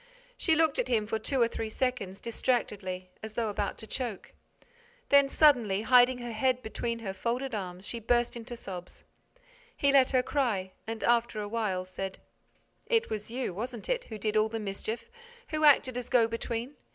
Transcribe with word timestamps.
She 0.35 0.55
looked 0.55 0.79
at 0.79 0.87
him 0.87 1.05
for 1.05 1.19
two 1.19 1.39
or 1.43 1.47
three 1.47 1.69
seconds, 1.69 2.19
distractedly, 2.19 3.11
as 3.21 3.33
though 3.33 3.49
about 3.49 3.77
to 3.77 3.85
choke. 3.85 4.31
Then, 5.09 5.29
suddenly 5.29 5.83
hiding 5.83 6.17
her 6.17 6.31
head 6.31 6.63
between 6.63 6.97
her 7.05 7.13
folded 7.13 7.53
arms, 7.53 7.85
she 7.85 7.99
burst 7.99 8.35
into 8.35 8.55
sobs. 8.55 9.03
He 9.77 9.91
let 9.91 10.09
her 10.09 10.23
cry 10.23 10.71
and, 10.87 11.03
after 11.03 11.39
a 11.39 11.47
while, 11.47 11.85
said: 11.85 12.17
"It 12.87 13.11
was 13.11 13.29
you, 13.29 13.53
wasn't 13.53 13.89
it, 13.89 14.05
who 14.05 14.17
did 14.17 14.35
all 14.35 14.49
the 14.49 14.59
mischief, 14.59 15.11
who 15.49 15.65
acted 15.65 15.95
as 15.99 16.09
go 16.09 16.27
between? 16.27 16.77